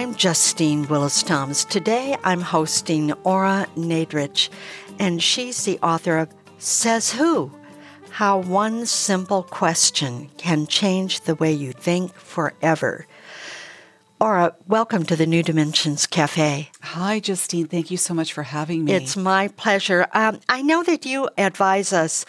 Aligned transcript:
I'm 0.00 0.14
Justine 0.14 0.88
Willis 0.88 1.22
Toms. 1.22 1.66
Today 1.66 2.16
I'm 2.24 2.40
hosting 2.40 3.12
Ora 3.22 3.66
Nadrich, 3.76 4.48
and 4.98 5.22
she's 5.22 5.66
the 5.66 5.78
author 5.80 6.16
of 6.16 6.30
Says 6.56 7.12
Who? 7.12 7.52
How 8.08 8.38
One 8.38 8.86
Simple 8.86 9.42
Question 9.42 10.30
Can 10.38 10.66
Change 10.66 11.20
the 11.20 11.34
Way 11.34 11.52
You 11.52 11.72
Think 11.72 12.14
Forever. 12.14 13.06
Ora, 14.18 14.56
welcome 14.66 15.04
to 15.04 15.16
the 15.16 15.26
New 15.26 15.42
Dimensions 15.42 16.06
Cafe. 16.06 16.70
Hi, 16.80 17.20
Justine. 17.20 17.66
Thank 17.66 17.90
you 17.90 17.98
so 17.98 18.14
much 18.14 18.32
for 18.32 18.44
having 18.44 18.86
me. 18.86 18.94
It's 18.94 19.18
my 19.18 19.48
pleasure. 19.48 20.06
Um, 20.14 20.40
I 20.48 20.62
know 20.62 20.82
that 20.82 21.04
you 21.04 21.28
advise 21.36 21.92
us 21.92 22.24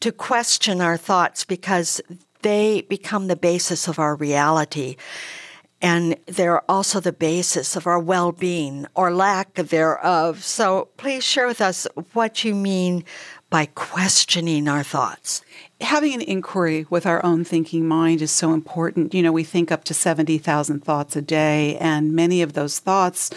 to 0.00 0.12
question 0.12 0.82
our 0.82 0.98
thoughts 0.98 1.46
because 1.46 2.02
they 2.42 2.82
become 2.82 3.28
the 3.28 3.34
basis 3.34 3.88
of 3.88 3.98
our 3.98 4.14
reality 4.14 4.96
and 5.80 6.16
they're 6.26 6.68
also 6.70 7.00
the 7.00 7.12
basis 7.12 7.76
of 7.76 7.86
our 7.86 7.98
well 7.98 8.32
being 8.32 8.86
or 8.94 9.12
lack 9.12 9.54
thereof. 9.54 10.42
So 10.42 10.88
please 10.96 11.24
share 11.24 11.46
with 11.46 11.60
us 11.60 11.86
what 12.12 12.44
you 12.44 12.54
mean 12.54 13.04
by 13.50 13.66
questioning 13.66 14.66
our 14.66 14.82
thoughts. 14.82 15.42
Having 15.80 16.14
an 16.14 16.20
inquiry 16.22 16.86
with 16.90 17.06
our 17.06 17.24
own 17.24 17.44
thinking 17.44 17.86
mind 17.86 18.20
is 18.20 18.32
so 18.32 18.52
important. 18.52 19.14
You 19.14 19.22
know, 19.22 19.30
we 19.30 19.44
think 19.44 19.70
up 19.70 19.84
to 19.84 19.94
70,000 19.94 20.84
thoughts 20.84 21.14
a 21.14 21.22
day, 21.22 21.76
and 21.78 22.12
many 22.12 22.42
of 22.42 22.54
those 22.54 22.80
thoughts 22.80 23.30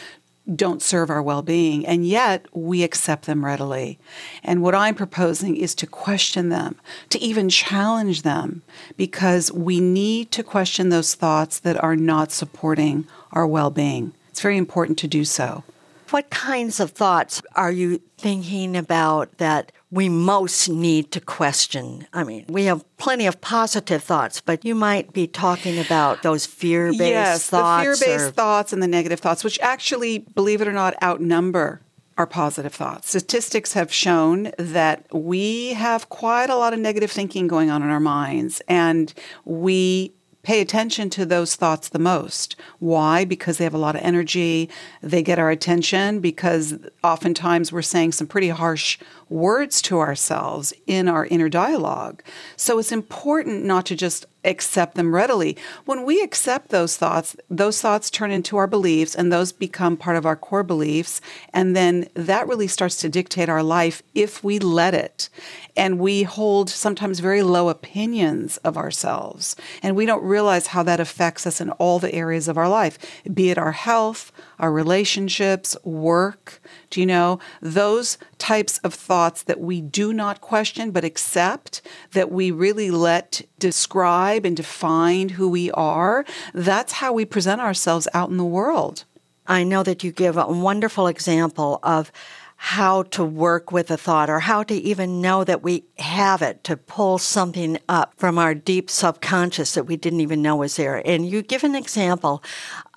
don't 0.55 0.81
serve 0.81 1.09
our 1.09 1.21
well 1.21 1.41
being, 1.41 1.85
and 1.85 2.05
yet 2.05 2.45
we 2.53 2.83
accept 2.83 3.25
them 3.25 3.43
readily. 3.43 3.99
And 4.43 4.61
what 4.61 4.75
I'm 4.75 4.95
proposing 4.95 5.57
is 5.57 5.75
to 5.75 5.87
question 5.87 6.49
them, 6.49 6.75
to 7.09 7.19
even 7.19 7.49
challenge 7.49 8.21
them, 8.21 8.61
because 8.95 9.51
we 9.51 9.79
need 9.79 10.31
to 10.31 10.43
question 10.43 10.89
those 10.89 11.15
thoughts 11.15 11.59
that 11.59 11.81
are 11.83 11.95
not 11.95 12.31
supporting 12.31 13.07
our 13.31 13.45
well 13.45 13.69
being. 13.69 14.13
It's 14.29 14.41
very 14.41 14.57
important 14.57 14.97
to 14.99 15.07
do 15.07 15.25
so. 15.25 15.63
What 16.09 16.29
kinds 16.29 16.79
of 16.79 16.91
thoughts 16.91 17.41
are 17.55 17.71
you 17.71 18.01
thinking 18.17 18.77
about 18.77 19.37
that 19.39 19.71
we 19.91 20.07
most 20.09 20.69
need 20.69 21.11
to 21.11 21.19
question? 21.19 22.07
I 22.13 22.23
mean, 22.23 22.45
we 22.47 22.65
have 22.65 22.85
plenty 22.97 23.25
of 23.27 23.41
positive 23.41 24.03
thoughts, 24.03 24.39
but 24.39 24.63
you 24.63 24.73
might 24.73 25.11
be 25.13 25.27
talking 25.27 25.79
about 25.79 26.23
those 26.23 26.45
fear 26.45 26.91
based 26.91 27.01
yes, 27.01 27.49
thoughts. 27.49 27.99
the 27.99 28.05
fear 28.05 28.17
based 28.17 28.29
or- 28.29 28.31
thoughts 28.31 28.73
and 28.73 28.81
the 28.81 28.87
negative 28.87 29.19
thoughts, 29.19 29.43
which 29.43 29.59
actually, 29.59 30.19
believe 30.19 30.61
it 30.61 30.67
or 30.67 30.73
not, 30.73 30.95
outnumber 31.03 31.81
our 32.17 32.25
positive 32.25 32.73
thoughts. 32.73 33.09
Statistics 33.09 33.73
have 33.73 33.93
shown 33.93 34.51
that 34.57 35.05
we 35.13 35.73
have 35.73 36.09
quite 36.09 36.49
a 36.49 36.55
lot 36.55 36.73
of 36.73 36.79
negative 36.79 37.11
thinking 37.11 37.47
going 37.47 37.69
on 37.69 37.83
in 37.83 37.89
our 37.89 37.99
minds, 37.99 38.61
and 38.67 39.13
we 39.45 40.13
pay 40.47 40.61
attention 40.61 41.09
to 41.09 41.25
those 41.25 41.57
thoughts 41.57 41.89
the 41.89 41.99
most. 41.99 42.55
Why? 42.79 43.25
Because 43.25 43.57
they 43.57 43.65
have 43.65 43.73
a 43.73 43.77
lot 43.77 43.97
of 43.97 44.01
energy. 44.01 44.69
They 45.01 45.21
get 45.21 45.39
our 45.39 45.49
attention 45.49 46.21
because 46.21 46.79
oftentimes 47.03 47.73
we're 47.73 47.81
saying 47.81 48.13
some 48.13 48.27
pretty 48.27 48.47
harsh 48.47 48.97
words 49.27 49.81
to 49.81 49.99
ourselves 49.99 50.73
in 50.85 51.09
our 51.09 51.25
inner 51.25 51.49
dialogue. 51.49 52.23
So 52.55 52.79
it's 52.79 52.93
important 52.93 53.65
not 53.65 53.85
to 53.87 53.97
just 53.97 54.25
accept 54.47 54.95
them 54.95 55.13
readily. 55.13 55.57
When 55.85 56.05
we 56.05 56.21
accept 56.21 56.69
those 56.69 56.97
thoughts, 56.97 57.35
those 57.49 57.81
thoughts 57.81 58.09
turn 58.09 58.31
into 58.31 58.57
our 58.57 58.67
beliefs 58.67 59.15
and 59.15 59.31
those 59.31 59.51
become 59.51 59.97
part 59.97 60.17
of 60.17 60.25
our 60.25 60.35
core 60.35 60.63
beliefs. 60.63 61.21
And 61.53 61.75
then 61.75 62.07
that 62.13 62.47
really 62.47 62.67
starts 62.67 62.97
to 62.97 63.09
dictate 63.09 63.49
our 63.49 63.63
life 63.63 64.01
if 64.15 64.43
we 64.43 64.59
let 64.59 64.93
it. 64.93 65.29
And 65.75 65.99
we 65.99 66.23
hold 66.23 66.69
sometimes 66.69 67.19
very 67.19 67.43
low 67.43 67.69
opinions 67.69 68.57
of 68.57 68.77
ourselves. 68.77 69.55
And 69.83 69.95
we 69.95 70.05
don't 70.05 70.23
realize 70.23 70.67
how 70.67 70.83
that 70.83 70.99
affects 70.99 71.45
us 71.45 71.61
in 71.61 71.69
all 71.71 71.99
the 71.99 72.13
areas 72.13 72.47
of 72.47 72.57
our 72.57 72.69
life, 72.69 72.97
be 73.31 73.49
it 73.49 73.57
our 73.57 73.73
health, 73.73 74.31
our 74.59 74.71
relationships, 74.71 75.75
work. 75.83 76.61
Do 76.89 76.99
you 76.99 77.05
know 77.05 77.39
those 77.61 78.17
types 78.37 78.77
of 78.79 78.93
thoughts 78.93 79.43
that 79.43 79.59
we 79.59 79.81
do 79.81 80.13
not 80.13 80.41
question 80.41 80.91
but 80.91 81.03
accept, 81.03 81.81
that 82.11 82.31
we 82.31 82.51
really 82.51 82.91
let 82.91 83.41
describe 83.59 84.45
and 84.45 84.57
define 84.57 85.29
who 85.29 85.49
we 85.49 85.71
are? 85.71 86.25
That's 86.53 86.93
how 86.93 87.13
we 87.13 87.25
present 87.25 87.61
ourselves 87.61 88.07
out 88.13 88.29
in 88.29 88.37
the 88.37 88.45
world. 88.45 89.05
I 89.47 89.63
know 89.63 89.83
that 89.83 90.03
you 90.03 90.11
give 90.11 90.37
a 90.37 90.47
wonderful 90.47 91.07
example 91.07 91.79
of 91.83 92.11
how 92.59 93.03
to 93.03 93.23
work 93.23 93.71
with 93.71 93.91
a 93.91 93.97
thought 93.97 94.31
or 94.31 94.39
how 94.39 94.63
to 94.63 94.73
even 94.73 95.21
know 95.21 95.43
that 95.43 95.61
we 95.61 95.85
have 95.99 96.41
it 96.41 96.63
to 96.63 96.75
pull 96.75 97.19
something 97.19 97.77
up 97.87 98.13
from 98.17 98.39
our 98.39 98.55
deep 98.55 98.89
subconscious 98.89 99.75
that 99.75 99.85
we 99.85 99.95
didn't 99.95 100.21
even 100.21 100.41
know 100.41 100.55
was 100.55 100.75
there. 100.75 101.01
And 101.07 101.25
you 101.29 101.43
give 101.43 101.63
an 101.63 101.75
example 101.75 102.43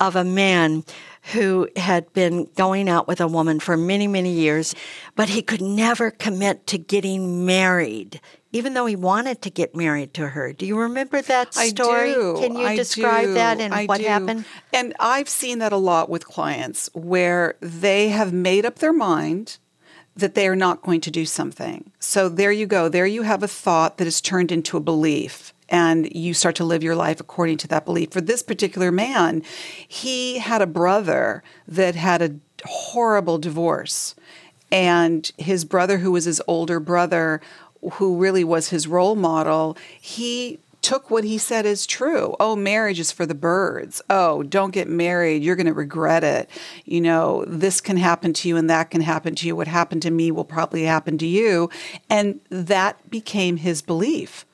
of 0.00 0.16
a 0.16 0.24
man 0.24 0.82
who 1.32 1.68
had 1.76 2.12
been 2.12 2.48
going 2.56 2.88
out 2.88 3.06
with 3.06 3.20
a 3.20 3.26
woman 3.26 3.60
for 3.60 3.76
many, 3.76 4.06
many 4.06 4.32
years, 4.32 4.74
but 5.16 5.28
he 5.28 5.42
could 5.42 5.60
never 5.60 6.10
commit 6.10 6.66
to 6.68 6.78
getting 6.78 7.44
married. 7.44 8.20
Even 8.52 8.74
though 8.74 8.86
he 8.86 8.96
wanted 8.96 9.42
to 9.42 9.50
get 9.50 9.76
married 9.76 10.12
to 10.14 10.30
her. 10.30 10.52
Do 10.52 10.66
you 10.66 10.76
remember 10.76 11.22
that 11.22 11.54
story? 11.54 12.10
I 12.10 12.14
do. 12.14 12.36
Can 12.40 12.56
you 12.56 12.66
I 12.66 12.74
describe 12.74 13.26
do. 13.26 13.34
that 13.34 13.60
and 13.60 13.72
I 13.72 13.84
what 13.84 13.98
do. 14.00 14.06
happened? 14.06 14.44
And 14.72 14.92
I've 14.98 15.28
seen 15.28 15.60
that 15.60 15.72
a 15.72 15.76
lot 15.76 16.10
with 16.10 16.26
clients 16.26 16.90
where 16.92 17.54
they 17.60 18.08
have 18.08 18.32
made 18.32 18.66
up 18.66 18.80
their 18.80 18.92
mind 18.92 19.58
that 20.16 20.34
they 20.34 20.48
are 20.48 20.56
not 20.56 20.82
going 20.82 21.00
to 21.02 21.10
do 21.12 21.24
something. 21.24 21.92
So 22.00 22.28
there 22.28 22.50
you 22.50 22.66
go. 22.66 22.88
There 22.88 23.06
you 23.06 23.22
have 23.22 23.44
a 23.44 23.48
thought 23.48 23.98
that 23.98 24.06
is 24.08 24.20
turned 24.20 24.50
into 24.50 24.76
a 24.76 24.80
belief. 24.80 25.54
And 25.70 26.12
you 26.14 26.34
start 26.34 26.56
to 26.56 26.64
live 26.64 26.82
your 26.82 26.96
life 26.96 27.20
according 27.20 27.58
to 27.58 27.68
that 27.68 27.84
belief. 27.84 28.10
For 28.10 28.20
this 28.20 28.42
particular 28.42 28.90
man, 28.90 29.42
he 29.86 30.38
had 30.38 30.60
a 30.60 30.66
brother 30.66 31.42
that 31.68 31.94
had 31.94 32.20
a 32.20 32.34
horrible 32.66 33.38
divorce. 33.38 34.14
And 34.72 35.30
his 35.38 35.64
brother, 35.64 35.98
who 35.98 36.12
was 36.12 36.24
his 36.24 36.42
older 36.46 36.80
brother, 36.80 37.40
who 37.92 38.16
really 38.16 38.44
was 38.44 38.68
his 38.68 38.86
role 38.86 39.16
model, 39.16 39.76
he 40.00 40.58
took 40.82 41.10
what 41.10 41.24
he 41.24 41.38
said 41.38 41.66
as 41.66 41.86
true. 41.86 42.34
Oh, 42.40 42.56
marriage 42.56 42.98
is 42.98 43.12
for 43.12 43.26
the 43.26 43.34
birds. 43.34 44.00
Oh, 44.08 44.42
don't 44.42 44.72
get 44.72 44.88
married. 44.88 45.42
You're 45.42 45.56
going 45.56 45.66
to 45.66 45.74
regret 45.74 46.24
it. 46.24 46.48
You 46.84 47.00
know, 47.00 47.44
this 47.46 47.80
can 47.80 47.96
happen 47.96 48.32
to 48.34 48.48
you 48.48 48.56
and 48.56 48.70
that 48.70 48.90
can 48.90 49.02
happen 49.02 49.34
to 49.36 49.46
you. 49.46 49.54
What 49.54 49.68
happened 49.68 50.02
to 50.02 50.10
me 50.10 50.30
will 50.30 50.44
probably 50.44 50.84
happen 50.84 51.18
to 51.18 51.26
you. 51.26 51.70
And 52.08 52.40
that 52.48 53.10
became 53.10 53.58
his 53.58 53.82
belief 53.82 54.46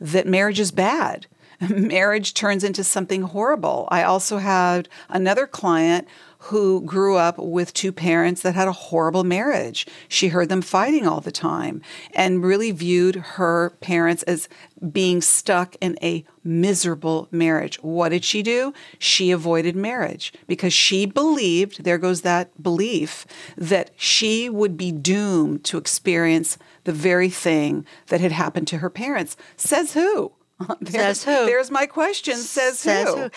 that 0.00 0.26
marriage 0.26 0.60
is 0.60 0.70
bad. 0.70 1.26
marriage 1.68 2.34
turns 2.34 2.62
into 2.62 2.84
something 2.84 3.22
horrible. 3.22 3.88
I 3.90 4.02
also 4.02 4.38
had 4.38 4.88
another 5.08 5.46
client 5.46 6.06
who 6.38 6.80
grew 6.82 7.16
up 7.16 7.36
with 7.38 7.74
two 7.74 7.92
parents 7.92 8.42
that 8.42 8.54
had 8.54 8.68
a 8.68 8.72
horrible 8.72 9.24
marriage. 9.24 9.86
She 10.08 10.28
heard 10.28 10.48
them 10.48 10.62
fighting 10.62 11.06
all 11.06 11.20
the 11.20 11.32
time 11.32 11.82
and 12.14 12.44
really 12.44 12.70
viewed 12.70 13.16
her 13.16 13.70
parents 13.80 14.22
as 14.22 14.48
being 14.92 15.20
stuck 15.20 15.74
in 15.80 15.98
a 16.00 16.24
miserable 16.44 17.26
marriage. 17.32 17.76
What 17.82 18.10
did 18.10 18.24
she 18.24 18.42
do? 18.42 18.72
She 18.98 19.32
avoided 19.32 19.74
marriage 19.74 20.32
because 20.46 20.72
she 20.72 21.06
believed, 21.06 21.82
there 21.82 21.98
goes 21.98 22.22
that 22.22 22.62
belief, 22.62 23.26
that 23.56 23.90
she 23.96 24.48
would 24.48 24.76
be 24.76 24.92
doomed 24.92 25.64
to 25.64 25.78
experience 25.78 26.56
the 26.84 26.92
very 26.92 27.28
thing 27.28 27.84
that 28.06 28.20
had 28.20 28.32
happened 28.32 28.68
to 28.68 28.78
her 28.78 28.90
parents. 28.90 29.36
Says 29.56 29.94
who? 29.94 30.32
Says 30.86 31.24
who? 31.24 31.46
There's 31.46 31.70
my 31.70 31.86
question. 31.86 32.36
Says, 32.36 32.78
Says 32.78 33.08
who? 33.08 33.16
who? 33.16 33.30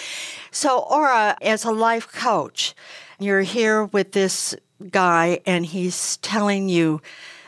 So, 0.52 0.80
Ora, 0.80 1.38
as 1.42 1.64
a 1.64 1.72
life 1.72 2.12
coach, 2.12 2.74
you're 3.20 3.42
here 3.42 3.86
with 3.86 4.14
this 4.14 4.56
guy, 4.90 5.40
and 5.46 5.66
he's 5.66 6.18
telling 6.18 6.70
you 6.70 7.02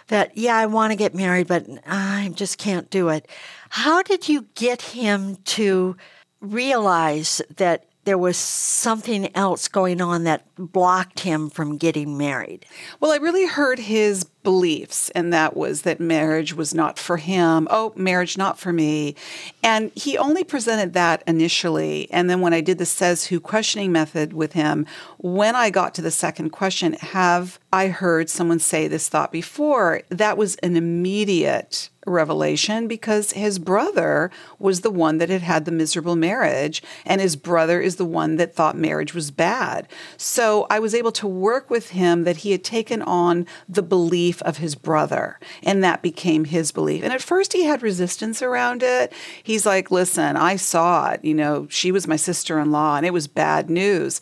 that, 0.08 0.38
yeah, 0.38 0.58
I 0.58 0.66
want 0.68 0.92
to 0.92 0.96
get 0.96 1.16
married, 1.16 1.48
but 1.48 1.66
I 1.88 2.32
just 2.36 2.58
can't 2.58 2.90
do 2.90 3.10
it. 3.10 3.28
How 3.70 4.04
did 4.04 4.30
you 4.30 4.46
get 4.56 4.82
him 4.82 5.38
to 5.46 5.98
realize 6.42 7.42
that 7.56 7.86
there 8.06 8.18
was 8.18 8.38
something 8.38 9.36
else 9.36 9.68
going 9.68 10.02
on 10.02 10.26
that 10.26 10.46
blocked 10.58 11.22
him 11.22 11.50
from 11.50 11.78
getting 11.78 12.18
married? 12.18 12.66
Well, 13.00 13.12
I 13.12 13.18
really 13.18 13.48
heard 13.48 13.80
his 13.80 14.26
beliefs, 14.44 15.10
and 15.12 15.34
that 15.34 15.56
was 15.56 15.82
that 15.84 16.00
marriage 16.00 16.54
was 16.54 16.74
not 16.74 17.00
for 17.00 17.18
him. 17.18 17.68
Oh, 17.72 17.94
marriage 17.96 18.38
not 18.38 18.60
for 18.60 18.74
me. 18.74 19.16
And 19.64 19.92
he 19.96 20.18
only 20.18 20.44
presented 20.44 20.94
that 20.94 21.24
initially. 21.26 22.10
And 22.12 22.30
then 22.30 22.42
when 22.42 22.54
I 22.54 22.62
did 22.62 22.78
the 22.78 22.86
says 22.86 23.26
who 23.26 23.40
questioning 23.40 23.92
method 23.92 24.34
with 24.34 24.54
him, 24.54 24.86
when 25.18 25.56
I 25.56 25.70
got 25.70 25.96
to 25.96 26.02
the 26.02 26.12
second 26.12 26.50
question, 26.50 26.94
have 26.94 27.60
I 27.72 27.88
heard 27.88 28.30
someone 28.30 28.60
say 28.60 28.88
this 28.88 29.10
thought 29.10 29.32
before? 29.32 30.02
That 30.10 30.38
was 30.38 30.56
an 30.58 30.76
immediate 30.76 31.90
revelation 32.06 32.88
because 32.88 33.32
his 33.32 33.60
brother 33.60 34.30
was 34.60 34.82
the 34.82 34.92
one 34.92 35.18
that 35.18 35.30
had 35.30 35.42
had 35.42 35.66
the 35.66 35.72
miserable 35.72 36.16
marriage 36.16 36.84
and 37.06 37.22
his 37.22 37.36
brother 37.36 37.82
is 37.82 37.96
the 37.96 38.06
one 38.06 38.36
that 38.36 38.54
thought 38.54 38.76
marriage 38.76 39.14
was 39.14 39.32
bad. 39.32 39.88
So 40.18 40.68
I 40.70 40.80
was 40.80 40.94
able 40.94 41.12
to 41.14 41.28
work 41.28 41.70
with 41.70 41.92
him 41.92 42.24
that 42.24 42.38
he 42.38 42.52
had 42.52 42.64
taken 42.64 43.02
on 43.02 43.48
the 43.70 43.84
belief 43.84 44.33
of 44.42 44.58
his 44.58 44.76
brother 44.76 45.40
and 45.62 45.84
that 45.84 46.02
became 46.02 46.46
his 46.46 46.72
belief. 46.72 47.04
And 47.04 47.14
at 47.14 47.22
first 47.22 47.54
he 47.54 47.64
had 47.64 47.82
resistance 47.82 48.42
around 48.42 48.84
it. 48.84 49.14
He's 49.42 49.66
like, 49.66 49.92
"Listen, 49.92 50.36
I 50.36 50.56
saw 50.56 51.12
it, 51.12 51.24
you 51.24 51.34
know, 51.34 51.68
she 51.70 51.92
was 51.92 52.08
my 52.08 52.16
sister-in-law 52.16 52.98
and 52.98 53.06
it 53.06 53.14
was 53.14 53.28
bad 53.28 53.70
news." 53.70 54.22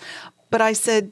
But 0.50 0.62
I 0.62 0.74
said, 0.74 1.12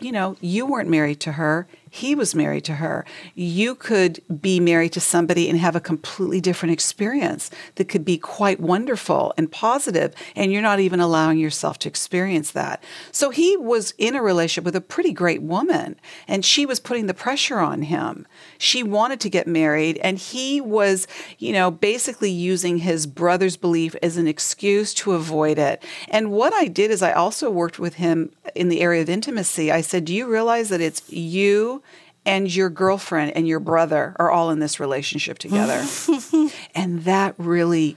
you 0.00 0.12
know, 0.12 0.36
you 0.40 0.66
weren't 0.66 0.90
married 0.90 1.20
to 1.20 1.32
her. 1.32 1.66
He 1.94 2.16
was 2.16 2.34
married 2.34 2.64
to 2.64 2.74
her. 2.74 3.04
You 3.36 3.76
could 3.76 4.20
be 4.40 4.58
married 4.58 4.92
to 4.94 5.00
somebody 5.00 5.48
and 5.48 5.56
have 5.60 5.76
a 5.76 5.80
completely 5.80 6.40
different 6.40 6.72
experience 6.72 7.52
that 7.76 7.88
could 7.88 8.04
be 8.04 8.18
quite 8.18 8.58
wonderful 8.58 9.32
and 9.36 9.48
positive, 9.48 10.12
and 10.34 10.52
you're 10.52 10.60
not 10.60 10.80
even 10.80 10.98
allowing 10.98 11.38
yourself 11.38 11.78
to 11.78 11.88
experience 11.88 12.50
that. 12.50 12.82
So 13.12 13.30
he 13.30 13.56
was 13.56 13.94
in 13.96 14.16
a 14.16 14.22
relationship 14.24 14.64
with 14.64 14.74
a 14.74 14.80
pretty 14.80 15.12
great 15.12 15.40
woman, 15.40 15.94
and 16.26 16.44
she 16.44 16.66
was 16.66 16.80
putting 16.80 17.06
the 17.06 17.14
pressure 17.14 17.60
on 17.60 17.82
him. 17.82 18.26
She 18.58 18.82
wanted 18.82 19.20
to 19.20 19.30
get 19.30 19.46
married, 19.46 19.98
and 19.98 20.18
he 20.18 20.60
was, 20.60 21.06
you 21.38 21.52
know, 21.52 21.70
basically 21.70 22.30
using 22.30 22.78
his 22.78 23.06
brother's 23.06 23.56
belief 23.56 23.94
as 24.02 24.16
an 24.16 24.26
excuse 24.26 24.94
to 24.94 25.12
avoid 25.12 25.60
it. 25.60 25.80
And 26.08 26.32
what 26.32 26.52
I 26.54 26.66
did 26.66 26.90
is 26.90 27.02
I 27.02 27.12
also 27.12 27.50
worked 27.50 27.78
with 27.78 27.94
him 27.94 28.32
in 28.56 28.68
the 28.68 28.80
area 28.80 29.02
of 29.02 29.08
intimacy. 29.08 29.70
I 29.70 29.80
said, 29.80 30.06
Do 30.06 30.12
you 30.12 30.26
realize 30.26 30.70
that 30.70 30.80
it's 30.80 31.08
you? 31.08 31.83
And 32.26 32.54
your 32.54 32.70
girlfriend 32.70 33.36
and 33.36 33.46
your 33.46 33.60
brother 33.60 34.14
are 34.18 34.30
all 34.30 34.50
in 34.50 34.58
this 34.58 34.80
relationship 34.80 35.38
together. 35.38 35.84
and 36.74 37.04
that 37.04 37.34
really 37.38 37.96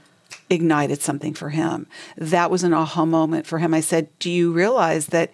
ignited 0.49 1.01
something 1.01 1.33
for 1.33 1.49
him. 1.49 1.87
That 2.17 2.51
was 2.51 2.63
an 2.63 2.73
aha 2.73 3.05
moment 3.05 3.45
for 3.45 3.59
him. 3.59 3.73
I 3.73 3.81
said, 3.81 4.07
Do 4.19 4.29
you 4.29 4.51
realize 4.51 5.07
that? 5.07 5.31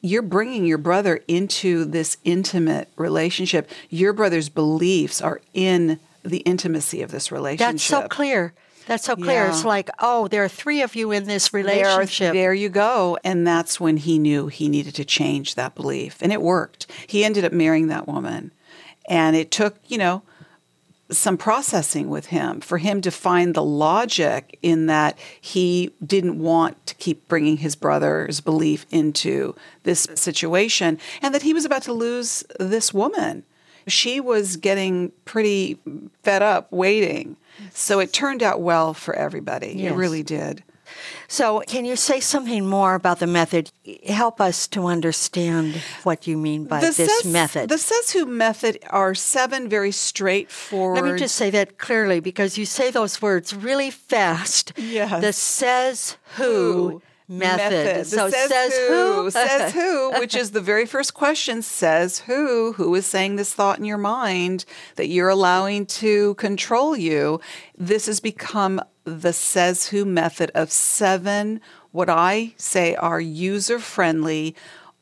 You're 0.00 0.20
bringing 0.20 0.66
your 0.66 0.76
brother 0.76 1.20
into 1.26 1.86
this 1.86 2.18
intimate 2.24 2.90
relationship. 2.96 3.70
Your 3.88 4.12
brother's 4.12 4.50
beliefs 4.50 5.22
are 5.22 5.40
in 5.54 5.98
the 6.22 6.40
intimacy 6.40 7.00
of 7.00 7.10
this 7.10 7.32
relationship. 7.32 7.72
That's 7.72 7.82
so 7.82 8.06
clear. 8.08 8.52
That's 8.86 9.04
so 9.04 9.16
clear. 9.16 9.44
Yeah. 9.44 9.48
It's 9.48 9.64
like, 9.64 9.90
oh, 9.98 10.28
there 10.28 10.44
are 10.44 10.48
three 10.48 10.82
of 10.82 10.94
you 10.94 11.10
in 11.10 11.24
this 11.24 11.52
relationship. 11.52 12.32
There, 12.32 12.42
there, 12.42 12.54
you 12.54 12.68
go. 12.68 13.18
And 13.24 13.46
that's 13.46 13.80
when 13.80 13.96
he 13.96 14.18
knew 14.18 14.48
he 14.48 14.68
needed 14.68 14.94
to 14.96 15.04
change 15.04 15.54
that 15.54 15.74
belief. 15.74 16.18
And 16.20 16.32
it 16.32 16.42
worked. 16.42 16.90
He 17.06 17.24
ended 17.24 17.44
up 17.44 17.52
marrying 17.52 17.88
that 17.88 18.06
woman. 18.06 18.52
And 19.08 19.36
it 19.36 19.50
took, 19.50 19.76
you 19.86 19.98
know, 19.98 20.22
some 21.10 21.36
processing 21.36 22.08
with 22.08 22.26
him 22.26 22.60
for 22.60 22.78
him 22.78 23.00
to 23.02 23.10
find 23.10 23.54
the 23.54 23.62
logic 23.62 24.58
in 24.62 24.86
that 24.86 25.18
he 25.40 25.92
didn't 26.04 26.38
want 26.38 26.86
to 26.86 26.94
keep 26.94 27.28
bringing 27.28 27.58
his 27.58 27.76
brother's 27.76 28.40
belief 28.40 28.86
into 28.90 29.54
this 29.82 30.08
situation 30.14 30.98
and 31.20 31.34
that 31.34 31.42
he 31.42 31.52
was 31.52 31.64
about 31.64 31.82
to 31.82 31.92
lose 31.92 32.42
this 32.58 32.94
woman. 32.94 33.44
She 33.86 34.20
was 34.20 34.56
getting 34.56 35.12
pretty 35.24 35.78
fed 36.22 36.42
up 36.42 36.70
waiting 36.72 37.36
so 37.72 38.00
it 38.00 38.12
turned 38.12 38.42
out 38.42 38.60
well 38.60 38.94
for 38.94 39.14
everybody. 39.14 39.74
Yes. 39.76 39.92
It 39.92 39.96
really 39.96 40.22
did. 40.22 40.62
So, 41.26 41.62
can 41.66 41.84
you 41.84 41.96
say 41.96 42.20
something 42.20 42.66
more 42.66 42.94
about 42.94 43.18
the 43.18 43.26
method? 43.26 43.72
Help 44.06 44.40
us 44.40 44.68
to 44.68 44.86
understand 44.86 45.82
what 46.04 46.26
you 46.26 46.36
mean 46.36 46.66
by 46.66 46.80
the 46.80 46.86
this 46.92 47.22
says, 47.22 47.32
method. 47.32 47.68
The 47.68 47.78
Says 47.78 48.10
Who 48.10 48.26
method 48.26 48.78
are 48.90 49.14
seven 49.14 49.68
very 49.68 49.90
straightforward. 49.90 51.02
Let 51.02 51.12
me 51.12 51.18
just 51.18 51.34
say 51.34 51.50
that 51.50 51.78
clearly 51.78 52.20
because 52.20 52.58
you 52.58 52.66
say 52.66 52.90
those 52.90 53.20
words 53.20 53.54
really 53.54 53.90
fast. 53.90 54.72
Yes. 54.76 55.20
The 55.20 55.32
Says 55.32 56.16
Who. 56.36 56.44
who 56.44 57.02
method. 57.28 57.86
method. 57.86 58.06
So 58.06 58.30
says, 58.30 58.48
says 58.48 58.76
who, 58.76 59.22
who 59.22 59.30
says 59.30 59.72
who, 59.72 60.12
which 60.18 60.34
is 60.34 60.50
the 60.50 60.60
very 60.60 60.86
first 60.86 61.14
question 61.14 61.62
says 61.62 62.20
who, 62.20 62.72
who 62.72 62.94
is 62.94 63.06
saying 63.06 63.36
this 63.36 63.54
thought 63.54 63.78
in 63.78 63.84
your 63.84 63.98
mind 63.98 64.64
that 64.96 65.08
you're 65.08 65.28
allowing 65.28 65.86
to 65.86 66.34
control 66.34 66.96
you. 66.96 67.40
This 67.76 68.06
has 68.06 68.20
become 68.20 68.80
the 69.04 69.32
says 69.32 69.88
who 69.88 70.04
method 70.04 70.50
of 70.54 70.70
seven 70.70 71.60
what 71.92 72.10
I 72.10 72.54
say 72.56 72.96
are 72.96 73.20
user 73.20 73.78
friendly 73.78 74.56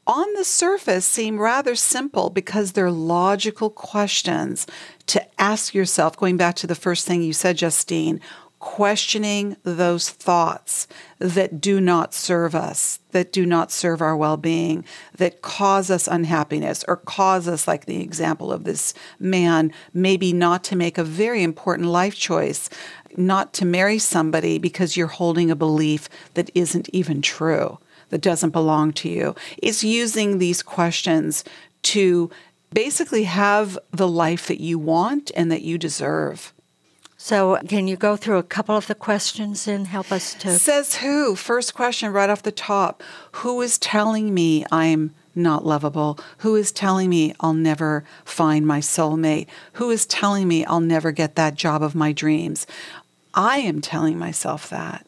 on 0.06 0.34
the 0.34 0.44
surface 0.44 1.06
seem 1.06 1.38
rather 1.38 1.74
simple 1.76 2.28
because 2.30 2.72
they're 2.72 2.90
logical 2.90 3.70
questions 3.70 4.66
to 5.06 5.24
ask 5.40 5.74
yourself, 5.74 6.16
going 6.16 6.36
back 6.36 6.56
to 6.56 6.66
the 6.66 6.74
first 6.74 7.06
thing 7.06 7.22
you 7.22 7.32
said, 7.32 7.56
Justine, 7.56 8.20
questioning 8.62 9.56
those 9.64 10.08
thoughts 10.08 10.86
that 11.18 11.60
do 11.60 11.80
not 11.80 12.14
serve 12.14 12.54
us, 12.54 13.00
that 13.10 13.32
do 13.32 13.44
not 13.44 13.72
serve 13.72 14.00
our 14.00 14.16
well 14.16 14.36
being, 14.36 14.84
that 15.16 15.42
cause 15.42 15.90
us 15.90 16.06
unhappiness, 16.06 16.84
or 16.86 16.96
cause 16.96 17.48
us, 17.48 17.66
like 17.66 17.86
the 17.86 18.00
example 18.00 18.52
of 18.52 18.62
this 18.62 18.94
man, 19.18 19.72
maybe 19.92 20.32
not 20.32 20.62
to 20.62 20.76
make 20.76 20.96
a 20.96 21.02
very 21.02 21.42
important 21.42 21.88
life 21.88 22.14
choice, 22.14 22.70
not 23.16 23.52
to 23.52 23.64
marry 23.64 23.98
somebody 23.98 24.58
because 24.58 24.96
you're 24.96 25.08
holding 25.08 25.50
a 25.50 25.56
belief 25.56 26.08
that 26.34 26.48
isn't 26.54 26.88
even 26.92 27.20
true, 27.20 27.80
that 28.10 28.20
doesn't 28.20 28.50
belong 28.50 28.92
to 28.92 29.08
you. 29.08 29.34
It's 29.58 29.82
using 29.82 30.38
these 30.38 30.62
questions 30.62 31.42
to 31.82 32.30
basically 32.72 33.24
have 33.24 33.76
the 33.90 34.08
life 34.08 34.46
that 34.46 34.60
you 34.60 34.78
want 34.78 35.32
and 35.34 35.50
that 35.50 35.62
you 35.62 35.78
deserve. 35.78 36.52
So, 37.24 37.56
can 37.68 37.86
you 37.86 37.94
go 37.94 38.16
through 38.16 38.38
a 38.38 38.42
couple 38.42 38.76
of 38.76 38.88
the 38.88 38.96
questions 38.96 39.68
and 39.68 39.86
help 39.86 40.10
us 40.10 40.34
to? 40.40 40.58
Says 40.58 40.96
who? 40.96 41.36
First 41.36 41.72
question 41.72 42.12
right 42.12 42.28
off 42.28 42.42
the 42.42 42.50
top. 42.50 43.00
Who 43.30 43.60
is 43.62 43.78
telling 43.78 44.34
me 44.34 44.66
I'm 44.72 45.14
not 45.32 45.64
lovable? 45.64 46.18
Who 46.38 46.56
is 46.56 46.72
telling 46.72 47.08
me 47.08 47.32
I'll 47.38 47.54
never 47.54 48.02
find 48.24 48.66
my 48.66 48.80
soulmate? 48.80 49.46
Who 49.74 49.88
is 49.88 50.04
telling 50.04 50.48
me 50.48 50.64
I'll 50.64 50.80
never 50.80 51.12
get 51.12 51.36
that 51.36 51.54
job 51.54 51.80
of 51.80 51.94
my 51.94 52.10
dreams? 52.10 52.66
I 53.34 53.58
am 53.58 53.80
telling 53.80 54.18
myself 54.18 54.68
that. 54.70 55.06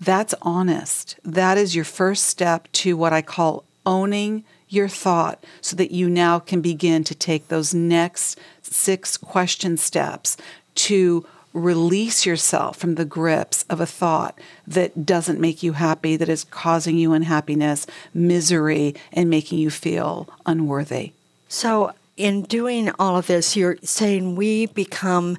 That's 0.00 0.34
honest. 0.40 1.16
That 1.22 1.58
is 1.58 1.76
your 1.76 1.84
first 1.84 2.24
step 2.24 2.72
to 2.72 2.96
what 2.96 3.12
I 3.12 3.20
call 3.20 3.64
owning 3.84 4.44
your 4.70 4.88
thought 4.88 5.44
so 5.60 5.76
that 5.76 5.90
you 5.90 6.08
now 6.08 6.38
can 6.38 6.62
begin 6.62 7.04
to 7.04 7.14
take 7.14 7.48
those 7.48 7.74
next 7.74 8.38
six 8.62 9.18
question 9.18 9.76
steps 9.76 10.38
to 10.74 11.26
release 11.52 12.24
yourself 12.24 12.76
from 12.76 12.94
the 12.94 13.04
grips 13.04 13.64
of 13.68 13.80
a 13.80 13.86
thought 13.86 14.38
that 14.66 15.04
doesn't 15.04 15.40
make 15.40 15.62
you 15.62 15.72
happy, 15.72 16.16
that 16.16 16.28
is 16.28 16.44
causing 16.44 16.96
you 16.96 17.12
unhappiness, 17.12 17.86
misery, 18.14 18.94
and 19.12 19.28
making 19.28 19.58
you 19.58 19.70
feel 19.70 20.28
unworthy. 20.46 21.12
So, 21.48 21.92
in 22.16 22.42
doing 22.42 22.90
all 22.98 23.16
of 23.16 23.26
this, 23.26 23.56
you're 23.56 23.78
saying 23.82 24.36
we 24.36 24.66
become 24.66 25.38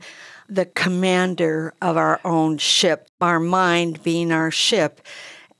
the 0.50 0.66
commander 0.66 1.74
of 1.82 1.96
our 1.96 2.20
own 2.26 2.58
ship, 2.58 3.08
our 3.22 3.40
mind 3.40 4.04
being 4.04 4.32
our 4.32 4.52
ship, 4.52 5.00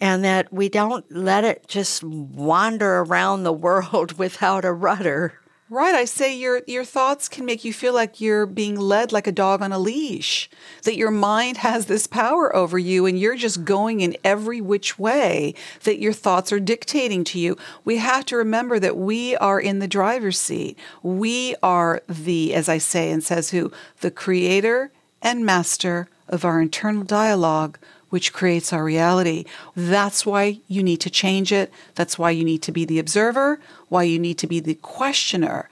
and 0.02 0.24
that 0.26 0.52
we 0.52 0.68
don't 0.68 1.10
let 1.10 1.44
it 1.46 1.68
just 1.68 2.04
wander 2.04 3.00
around 3.00 3.44
the 3.44 3.54
world 3.54 4.14
without 4.18 4.66
a 4.66 4.74
rudder. 4.74 5.34
Right. 5.72 5.96
I 5.96 6.04
say 6.04 6.36
your 6.36 6.64
your 6.68 6.84
thoughts 6.84 7.30
can 7.30 7.46
make 7.46 7.64
you 7.64 7.72
feel 7.72 7.94
like 7.94 8.20
you're 8.20 8.46
being 8.46 8.76
led 8.76 9.14
like 9.14 9.26
a 9.26 9.32
dog 9.32 9.62
on 9.62 9.72
a 9.72 9.80
leash. 9.80 10.50
That 10.84 10.98
your 10.98 11.12
mind 11.12 11.56
has 11.68 11.86
this 11.86 12.08
power 12.08 12.54
over 12.54 12.78
you 12.78 13.06
and 13.06 13.18
you're 13.18 13.38
just 13.38 13.64
going 13.64 14.02
in 14.02 14.18
every 14.22 14.60
which 14.60 15.00
way 15.00 15.54
that 15.84 16.02
your 16.02 16.12
thoughts 16.12 16.52
are 16.52 16.60
dictating 16.60 17.24
to 17.24 17.40
you. 17.40 17.56
We 17.86 18.00
have 18.00 18.26
to 18.26 18.36
remember 18.36 18.80
that 18.80 18.98
we 18.98 19.38
are 19.38 19.62
in 19.62 19.80
the 19.80 19.88
driver's 19.88 20.38
seat. 20.38 20.78
We 21.04 21.56
are 21.64 22.02
the, 22.10 22.54
as 22.54 22.68
I 22.68 22.78
say 22.78 23.10
and 23.10 23.24
says 23.24 23.52
who, 23.52 23.72
the 24.02 24.12
creator 24.12 24.92
and 25.22 25.46
master 25.46 26.10
of 26.28 26.44
our 26.44 26.60
internal 26.62 27.06
dialogue 27.06 27.80
which 28.12 28.34
creates 28.34 28.72
our 28.72 28.84
reality. 28.84 29.46
That's 29.76 30.26
why 30.26 30.60
you 30.68 30.84
need 30.84 31.02
to 31.02 31.10
change 31.10 31.52
it. 31.52 31.74
That's 31.96 32.20
why 32.20 32.32
you 32.32 32.44
need 32.44 32.62
to 32.64 32.72
be 32.72 32.86
the 32.86 33.00
observer, 33.00 33.60
why 33.90 34.04
you 34.04 34.20
need 34.20 34.38
to 34.40 34.48
be 34.48 34.60
the 34.60 34.76
questioner, 34.76 35.70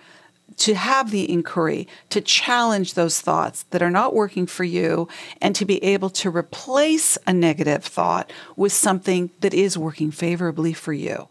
to 0.57 0.73
have 0.73 1.11
the 1.11 1.29
inquiry, 1.31 1.87
to 2.09 2.21
challenge 2.21 2.93
those 2.93 3.21
thoughts 3.21 3.63
that 3.69 3.81
are 3.81 3.91
not 3.91 4.15
working 4.15 4.47
for 4.47 4.63
you, 4.63 5.07
and 5.41 5.55
to 5.55 5.65
be 5.65 5.83
able 5.83 6.09
to 6.09 6.29
replace 6.29 7.17
a 7.27 7.33
negative 7.33 7.83
thought 7.83 8.31
with 8.55 8.71
something 8.71 9.29
that 9.41 9.53
is 9.53 9.77
working 9.77 10.09
favorably 10.09 10.73
for 10.73 10.93
you. 10.93 11.27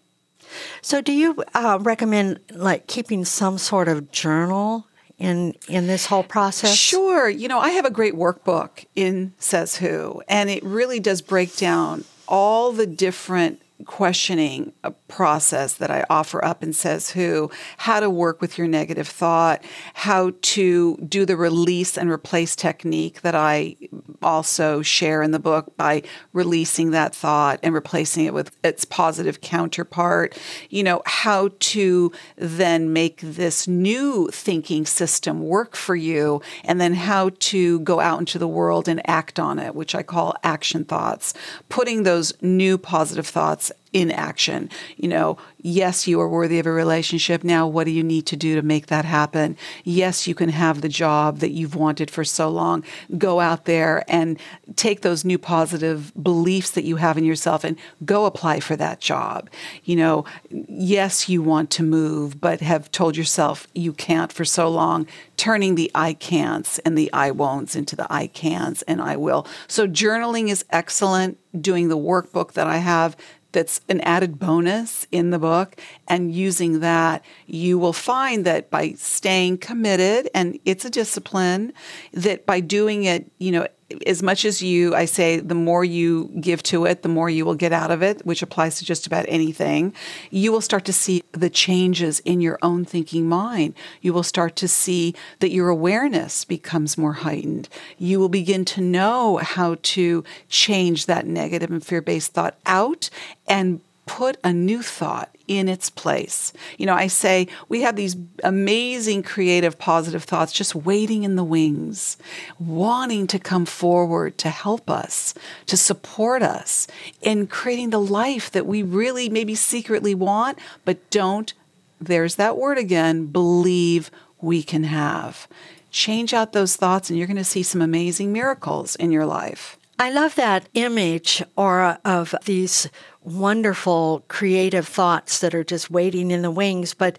So, 0.81 1.01
do 1.01 1.13
you 1.13 1.43
uh, 1.55 1.79
recommend 1.81 2.41
like 2.51 2.87
keeping 2.87 3.25
some 3.25 3.59
sort 3.59 3.89
of 3.89 4.11
journal 4.11 4.88
in 5.19 5.55
in 5.69 5.87
this 5.87 6.07
whole 6.07 6.23
process? 6.23 6.75
Sure. 6.75 7.29
You 7.29 7.49
know, 7.49 7.59
I 7.59 7.71
have 7.71 7.85
a 7.85 7.91
great 7.91 8.15
workbook 8.15 8.87
in 8.95 9.35
Says 9.39 9.77
Who, 9.77 10.23
and 10.29 10.49
it 10.49 10.63
really 10.63 11.01
does 11.01 11.23
break 11.23 11.57
down 11.57 12.05
all 12.27 12.73
the 12.73 12.87
different 12.87 13.61
questioning 13.87 14.73
a 14.83 14.91
process 14.91 15.75
that 15.75 15.91
I 15.91 16.05
offer 16.11 16.45
up 16.45 16.63
and 16.63 16.75
says 16.75 17.11
who, 17.11 17.51
how 17.79 18.01
to 18.01 18.11
work 18.11 18.41
with 18.41 18.59
your 18.59 18.67
negative 18.67 19.09
thought, 19.09 19.63
how 19.95 20.33
to 20.43 20.97
do 20.97 21.25
the 21.25 21.37
release 21.37 21.97
and 21.97 22.11
replace 22.11 22.57
technique 22.57 23.21
that 23.23 23.35
I 23.35 23.77
also 24.23 24.83
share 24.83 25.23
in 25.23 25.31
the 25.31 25.39
book 25.39 25.77
by 25.77 26.03
releasing 26.33 26.91
that 26.91 27.15
thought 27.15 27.61
and 27.63 27.73
replacing 27.73 28.25
it 28.25 28.35
with 28.35 28.57
its 28.65 28.85
positive 28.85 29.41
counterpart, 29.41 30.37
you 30.71 30.83
know, 30.83 31.03
how 31.07 31.51
to 31.61 32.13
then 32.37 32.93
make 32.93 33.21
this 33.21 33.69
new 33.69 34.29
thinking 34.33 34.87
system 34.87 35.43
work 35.43 35.77
for 35.77 35.95
you, 35.95 36.43
and 36.65 36.81
then 36.81 36.95
how 36.95 37.31
to 37.39 37.81
go 37.81 38.01
out 38.01 38.19
into 38.19 38.39
the 38.39 38.49
world 38.49 38.89
and 38.89 39.09
act 39.09 39.39
on 39.39 39.59
it, 39.59 39.75
which 39.75 39.95
I 39.95 40.03
call 40.03 40.35
action 40.43 40.85
thoughts, 40.85 41.33
putting 41.69 42.03
those 42.03 42.33
new 42.43 42.77
positive 42.77 43.27
thoughts 43.27 43.68
in 43.93 44.11
action. 44.11 44.69
You 44.97 45.09
know, 45.09 45.39
yes, 45.61 46.07
you 46.07 46.21
are 46.21 46.29
worthy 46.29 46.59
of 46.59 46.67
a 46.67 46.71
relationship. 46.71 47.43
Now, 47.43 47.67
what 47.67 47.85
do 47.85 47.91
you 47.91 48.03
need 48.03 48.27
to 48.27 48.37
do 48.37 48.55
to 48.55 48.63
make 48.63 48.89
that 48.89 49.05
happen? 49.05 49.57
Yes, 49.85 50.27
you 50.27 50.35
can 50.35 50.51
have 50.51 50.81
the 50.81 50.89
job 50.89 51.39
that 51.39 51.53
you've 51.53 51.75
wanted 51.75 52.11
for 52.11 52.25
so 52.25 52.49
long. 52.49 52.85
Go 53.17 53.41
out 53.41 53.65
there 53.65 54.05
and 54.09 54.39
take 54.77 55.01
those 55.01 55.25
new 55.25 55.39
positive 55.39 56.13
beliefs 56.23 56.71
that 56.73 56.85
you 56.85 56.97
have 56.97 57.17
in 57.17 57.25
yourself 57.25 57.65
and 57.65 57.79
go 58.05 58.27
apply 58.27 58.61
for 58.61 58.77
that 58.77 59.01
job. 59.01 59.49
You 59.85 59.97
know, 59.97 60.25
yes, 60.51 61.29
you 61.29 61.43
want 61.43 61.71
to 61.73 61.83
move, 61.83 62.41
but 62.41 62.61
have 62.61 62.93
told 62.93 63.17
yourself 63.17 63.67
you 63.75 63.93
can't 63.93 64.33
for 64.33 64.45
so 64.45 64.69
long, 64.69 65.07
turning 65.37 65.77
the 65.77 65.91
I 65.95 66.13
can'ts 66.13 66.79
and 66.81 66.97
the 66.97 67.11
I 67.13 67.31
won'ts 67.31 67.75
into 67.75 67.97
the 67.97 68.07
I 68.13 68.27
cans 68.27 68.83
and 68.83 69.01
I 69.01 69.17
will. 69.17 69.47
So, 69.67 69.89
journaling 69.89 70.49
is 70.51 70.65
excellent. 70.71 71.39
Doing 71.59 71.89
the 71.89 71.97
workbook 71.97 72.53
that 72.53 72.67
I 72.67 72.77
have 72.77 73.17
that's 73.53 73.81
an 73.89 74.01
added 74.03 74.39
bonus 74.39 75.07
in 75.11 75.31
the 75.31 75.39
book. 75.39 75.77
And 76.07 76.35
using 76.35 76.81
that, 76.81 77.25
you 77.47 77.79
will 77.79 77.93
find 77.93 78.45
that 78.45 78.71
by 78.71 78.93
staying 78.93 79.59
committed, 79.59 80.29
and 80.35 80.59
it's 80.65 80.85
a 80.85 80.91
discipline, 80.91 81.73
that 82.13 82.47
by 82.47 82.61
doing 82.61 83.05
it, 83.05 83.31
you 83.39 83.53
know, 83.53 83.67
as 84.07 84.23
much 84.23 84.45
as 84.45 84.61
you, 84.61 84.95
I 84.95 85.07
say, 85.07 85.41
the 85.41 85.55
more 85.55 85.83
you 85.85 86.31
give 86.41 86.63
to 86.65 86.85
it, 86.85 87.03
the 87.03 87.09
more 87.09 87.31
you 87.31 87.47
will 87.47 87.55
get 87.55 87.73
out 87.73 87.91
of 87.91 88.03
it, 88.03 88.25
which 88.27 88.43
applies 88.43 88.79
to 88.79 88.85
just 88.85 89.07
about 89.07 89.25
anything. 89.29 89.95
You 90.31 90.53
will 90.53 90.61
start 90.61 90.85
to 90.87 90.93
see 90.93 91.23
the 91.33 91.49
changes 91.49 92.21
in 92.21 92.41
your 92.41 92.59
own 92.61 92.85
thinking 92.85 93.29
mind. 93.29 93.75
You 94.03 94.13
will 94.13 94.23
start 94.23 94.57
to 94.57 94.69
see 94.69 95.15
that 95.41 95.53
your 95.53 95.71
awareness 95.71 96.45
becomes 96.45 96.99
more 96.99 97.15
heightened. 97.15 97.69
You 97.97 98.21
will 98.21 98.29
begin 98.29 98.67
to 98.67 98.83
know 98.83 99.39
how 99.39 99.77
to 99.83 100.23
change 100.49 101.07
that 101.07 101.27
negative 101.27 101.71
and 101.71 101.85
fear 101.85 102.03
based 102.03 102.33
thought 102.33 102.59
out 102.67 103.09
and 103.47 103.81
put 104.09 104.39
a 104.43 104.53
new 104.53 104.83
thought 104.83 105.31
in 105.47 105.69
its 105.69 105.91
place. 105.91 106.53
You 106.79 106.87
know, 106.87 106.95
I 106.95 107.07
say 107.07 107.47
we 107.69 107.83
have 107.83 107.95
these 107.95 108.17
amazing 108.43 109.23
creative 109.23 109.79
positive 109.79 110.25
thoughts 110.25 110.53
just 110.53 110.75
waiting 110.75 111.23
in 111.25 111.37
the 111.37 111.45
wings, 111.45 112.17
wanting 112.59 113.27
to 113.29 113.39
come 113.39 113.67
forward 113.67 114.37
to 114.39 114.49
help 114.49 114.91
us, 114.91 115.35
to 115.67 115.77
support 115.77 116.43
us 116.43 116.87
in 117.23 117.47
creating 117.47 117.91
the 117.91 118.01
life 118.01 118.51
that 118.51 118.67
we 118.67 118.83
really 118.83 119.29
maybe 119.29 119.55
secretly 119.55 120.15
want, 120.15 120.59
but 120.85 121.11
don't, 121.11 121.55
there's 122.01 122.37
that 122.37 122.57
word 122.57 122.79
again, 122.79 123.27
believe 123.27 124.11
we 124.41 124.63
can 124.63 124.85
have. 124.85 125.49
Change 125.91 126.35
out 126.35 126.53
those 126.53 126.77
thoughts, 126.77 127.09
and 127.09 127.19
you're 127.19 127.27
going 127.27 127.37
to 127.37 127.45
see 127.45 127.63
some 127.63 127.81
amazing 127.81 128.33
miracles 128.33 128.97
in 128.97 129.11
your 129.11 129.27
life. 129.27 129.79
I 130.01 130.11
love 130.11 130.37
that 130.37 130.69
image, 130.75 131.43
Ora, 131.57 131.99
of 132.05 132.35
these 132.45 132.89
wonderful 133.23 134.25
creative 134.29 134.87
thoughts 134.87 135.41
that 135.41 135.55
are 135.55 135.65
just 135.65 135.91
waiting 135.91 136.31
in 136.31 136.43
the 136.43 136.53
wings. 136.53 136.95
But 136.95 137.19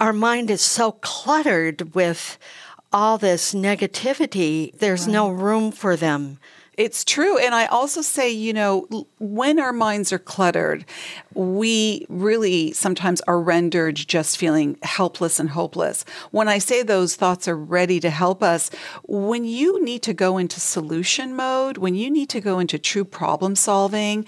our 0.00 0.12
mind 0.12 0.50
is 0.50 0.62
so 0.62 0.92
cluttered 0.92 1.94
with 1.94 2.38
all 2.94 3.18
this 3.18 3.52
negativity, 3.52 4.72
there's 4.78 5.06
right. 5.06 5.12
no 5.12 5.28
room 5.28 5.72
for 5.72 5.96
them. 5.96 6.38
It's 6.76 7.04
true. 7.04 7.38
And 7.38 7.54
I 7.54 7.66
also 7.66 8.02
say, 8.02 8.30
you 8.30 8.52
know, 8.52 9.06
when 9.18 9.60
our 9.60 9.72
minds 9.72 10.12
are 10.12 10.18
cluttered, 10.18 10.84
we 11.34 12.06
really 12.08 12.72
sometimes 12.72 13.20
are 13.22 13.40
rendered 13.40 13.96
just 13.96 14.38
feeling 14.38 14.78
helpless 14.82 15.38
and 15.38 15.50
hopeless. 15.50 16.04
When 16.32 16.48
I 16.48 16.58
say 16.58 16.82
those 16.82 17.14
thoughts 17.14 17.46
are 17.46 17.56
ready 17.56 18.00
to 18.00 18.10
help 18.10 18.42
us, 18.42 18.70
when 19.04 19.44
you 19.44 19.82
need 19.84 20.02
to 20.02 20.14
go 20.14 20.36
into 20.36 20.58
solution 20.58 21.36
mode, 21.36 21.78
when 21.78 21.94
you 21.94 22.10
need 22.10 22.28
to 22.30 22.40
go 22.40 22.58
into 22.58 22.78
true 22.78 23.04
problem 23.04 23.54
solving, 23.54 24.26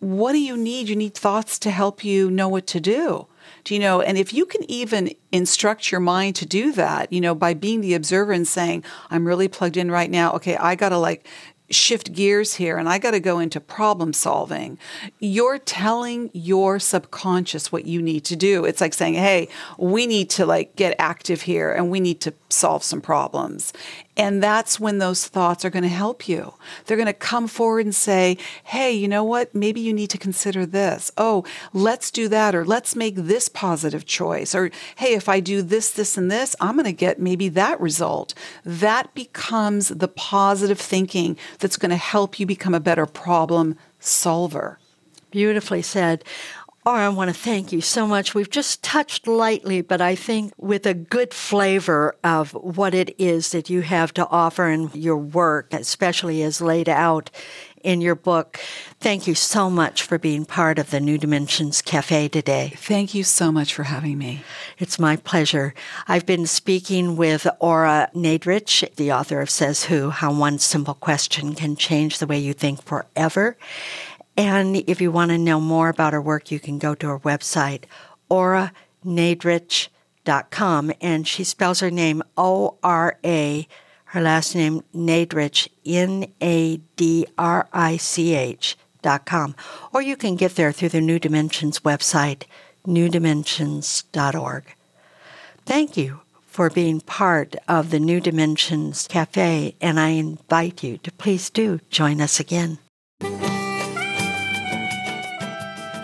what 0.00 0.32
do 0.32 0.38
you 0.38 0.56
need? 0.56 0.88
You 0.88 0.96
need 0.96 1.14
thoughts 1.14 1.58
to 1.60 1.70
help 1.70 2.04
you 2.04 2.30
know 2.30 2.48
what 2.48 2.66
to 2.68 2.80
do. 2.80 3.26
Do 3.64 3.74
you 3.74 3.80
know? 3.80 4.00
And 4.00 4.18
if 4.18 4.32
you 4.32 4.44
can 4.44 4.68
even 4.70 5.12
instruct 5.32 5.90
your 5.90 6.00
mind 6.00 6.36
to 6.36 6.46
do 6.46 6.72
that, 6.72 7.12
you 7.12 7.20
know, 7.20 7.34
by 7.34 7.54
being 7.54 7.80
the 7.80 7.94
observer 7.94 8.32
and 8.32 8.46
saying, 8.46 8.84
I'm 9.10 9.26
really 9.26 9.48
plugged 9.48 9.76
in 9.76 9.90
right 9.90 10.10
now. 10.10 10.32
Okay, 10.34 10.56
I 10.56 10.74
got 10.74 10.90
to 10.90 10.98
like 10.98 11.26
shift 11.70 12.12
gears 12.12 12.54
here 12.54 12.78
and 12.78 12.88
I 12.88 12.98
got 12.98 13.12
to 13.12 13.20
go 13.20 13.38
into 13.38 13.60
problem 13.60 14.12
solving. 14.12 14.78
You're 15.18 15.58
telling 15.58 16.30
your 16.32 16.78
subconscious 16.78 17.72
what 17.72 17.86
you 17.86 18.00
need 18.00 18.24
to 18.26 18.36
do. 18.36 18.64
It's 18.64 18.80
like 18.80 18.94
saying, 18.94 19.14
"Hey, 19.14 19.48
we 19.78 20.06
need 20.06 20.30
to 20.30 20.46
like 20.46 20.76
get 20.76 20.94
active 20.98 21.42
here 21.42 21.72
and 21.72 21.90
we 21.90 22.00
need 22.00 22.20
to 22.22 22.34
solve 22.48 22.82
some 22.82 23.00
problems." 23.00 23.72
And 24.16 24.42
that's 24.42 24.80
when 24.80 24.98
those 24.98 25.26
thoughts 25.26 25.64
are 25.64 25.70
going 25.70 25.82
to 25.82 25.88
help 25.88 26.26
you. 26.26 26.54
They're 26.86 26.96
going 26.96 27.06
to 27.06 27.12
come 27.12 27.46
forward 27.46 27.84
and 27.84 27.94
say, 27.94 28.38
hey, 28.64 28.92
you 28.92 29.08
know 29.08 29.22
what? 29.22 29.54
Maybe 29.54 29.80
you 29.80 29.92
need 29.92 30.08
to 30.10 30.18
consider 30.18 30.64
this. 30.64 31.12
Oh, 31.18 31.44
let's 31.74 32.10
do 32.10 32.26
that. 32.28 32.54
Or 32.54 32.64
let's 32.64 32.96
make 32.96 33.14
this 33.14 33.50
positive 33.50 34.06
choice. 34.06 34.54
Or, 34.54 34.70
hey, 34.96 35.12
if 35.12 35.28
I 35.28 35.40
do 35.40 35.60
this, 35.60 35.90
this, 35.90 36.16
and 36.16 36.30
this, 36.30 36.56
I'm 36.60 36.76
going 36.76 36.86
to 36.86 36.92
get 36.92 37.20
maybe 37.20 37.50
that 37.50 37.78
result. 37.78 38.32
That 38.64 39.12
becomes 39.14 39.88
the 39.88 40.08
positive 40.08 40.80
thinking 40.80 41.36
that's 41.58 41.76
going 41.76 41.90
to 41.90 41.96
help 41.96 42.38
you 42.38 42.46
become 42.46 42.74
a 42.74 42.80
better 42.80 43.06
problem 43.06 43.76
solver. 44.00 44.78
Beautifully 45.30 45.82
said. 45.82 46.24
Or 46.84 46.94
I 46.94 47.08
want 47.08 47.28
to 47.30 47.34
thank 47.34 47.72
you 47.72 47.80
so 47.80 48.06
much. 48.06 48.32
We've 48.32 48.48
just 48.48 48.80
touched 48.84 49.26
lightly, 49.26 49.80
but 49.80 50.00
I 50.00 50.14
think 50.14 50.52
with 50.56 50.86
a 50.86 50.94
good 50.94 51.34
flavor 51.34 52.14
of 52.22 52.52
what 52.52 52.94
it 52.94 53.12
is 53.18 53.50
that 53.50 53.68
you 53.68 53.80
have 53.80 54.14
to 54.14 54.28
offer 54.28 54.68
in 54.68 54.90
your 54.94 55.16
work, 55.16 55.74
especially 55.74 56.44
as 56.44 56.60
laid 56.60 56.88
out 56.88 57.28
in 57.86 58.00
your 58.00 58.16
book. 58.16 58.58
Thank 58.98 59.28
you 59.28 59.36
so 59.36 59.70
much 59.70 60.02
for 60.02 60.18
being 60.18 60.44
part 60.44 60.80
of 60.80 60.90
the 60.90 60.98
New 60.98 61.18
Dimensions 61.18 61.80
Cafe 61.80 62.26
today. 62.28 62.72
Thank 62.76 63.14
you 63.14 63.22
so 63.22 63.52
much 63.52 63.72
for 63.72 63.84
having 63.84 64.18
me. 64.18 64.42
It's 64.76 64.98
my 64.98 65.14
pleasure. 65.14 65.72
I've 66.08 66.26
been 66.26 66.46
speaking 66.46 67.16
with 67.16 67.46
Ora 67.60 68.10
Nadrich, 68.12 68.92
the 68.96 69.12
author 69.12 69.40
of 69.40 69.48
Says 69.48 69.84
Who 69.84 70.10
How 70.10 70.34
One 70.34 70.58
Simple 70.58 70.94
Question 70.94 71.54
Can 71.54 71.76
Change 71.76 72.18
the 72.18 72.26
Way 72.26 72.40
You 72.40 72.52
Think 72.52 72.82
Forever. 72.82 73.56
And 74.36 74.78
if 74.88 75.00
you 75.00 75.12
want 75.12 75.30
to 75.30 75.38
know 75.38 75.60
more 75.60 75.88
about 75.88 76.12
her 76.12 76.20
work, 76.20 76.50
you 76.50 76.58
can 76.58 76.80
go 76.80 76.96
to 76.96 77.06
her 77.06 77.20
website, 77.20 77.84
oranadrich.com. 78.28 80.92
And 81.00 81.28
she 81.28 81.44
spells 81.44 81.78
her 81.78 81.92
name 81.92 82.24
O 82.36 82.78
R 82.82 83.16
A, 83.24 83.68
her 84.16 84.22
last 84.22 84.54
name 84.54 84.82
Nadrich, 84.94 85.68
N 85.84 86.32
A 86.40 86.78
D 86.96 87.26
R 87.36 87.68
I 87.70 87.98
C 87.98 88.34
H. 88.34 88.78
Dot 89.02 89.26
com. 89.26 89.54
Or 89.92 90.00
you 90.00 90.16
can 90.16 90.36
get 90.36 90.56
there 90.56 90.72
through 90.72 90.88
the 90.88 91.02
New 91.02 91.18
Dimensions 91.18 91.80
website, 91.80 92.44
newdimensions.org. 92.86 94.64
Thank 95.66 95.96
you 95.98 96.20
for 96.46 96.70
being 96.70 97.02
part 97.02 97.56
of 97.68 97.90
the 97.90 98.00
New 98.00 98.20
Dimensions 98.20 99.06
Cafe, 99.06 99.76
and 99.82 100.00
I 100.00 100.08
invite 100.08 100.82
you 100.82 100.96
to 100.98 101.12
please 101.12 101.50
do 101.50 101.78
join 101.90 102.22
us 102.22 102.40
again. 102.40 102.78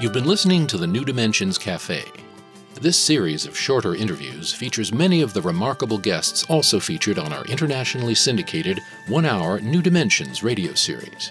You've 0.01 0.13
been 0.13 0.27
listening 0.27 0.67
to 0.67 0.77
the 0.77 0.87
New 0.87 1.05
Dimensions 1.07 1.57
Cafe. 1.57 2.05
This 2.83 2.99
series 2.99 3.47
of 3.47 3.57
shorter 3.57 3.95
interviews 3.95 4.53
features 4.53 4.93
many 4.93 5.23
of 5.23 5.35
the 5.35 5.41
remarkable 5.41 5.99
guests 5.99 6.43
also 6.49 6.81
featured 6.81 7.17
on 7.17 7.33
our 7.33 7.45
internationally 7.45 8.17
syndicated 8.17 8.81
one 9.07 9.25
hour 9.25 9.61
New 9.61 9.81
Dimensions 9.81 10.43
radio 10.43 10.75
series. 10.75 11.31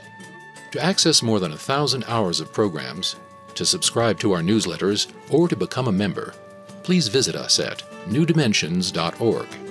To 0.72 0.82
access 0.82 1.22
more 1.22 1.42
than 1.42 1.52
a 1.52 1.58
thousand 1.58 2.06
hours 2.08 2.40
of 2.40 2.54
programs, 2.54 3.18
to 3.56 3.66
subscribe 3.66 4.18
to 4.20 4.32
our 4.32 4.40
newsletters, 4.40 5.12
or 5.30 5.50
to 5.50 5.58
become 5.58 5.90
a 5.90 5.92
member, 5.92 6.34
please 6.84 7.10
visit 7.10 7.36
us 7.36 7.60
at 7.60 7.84
newdimensions.org. 8.06 9.71